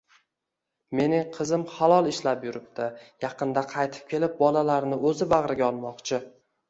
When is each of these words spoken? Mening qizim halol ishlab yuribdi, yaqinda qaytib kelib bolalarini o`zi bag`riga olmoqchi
Mening 0.99 1.27
qizim 1.35 1.65
halol 1.73 2.09
ishlab 2.13 2.47
yuribdi, 2.49 2.87
yaqinda 3.25 3.65
qaytib 3.75 4.09
kelib 4.15 4.35
bolalarini 4.43 5.01
o`zi 5.11 5.29
bag`riga 5.35 5.69
olmoqchi 5.71 6.21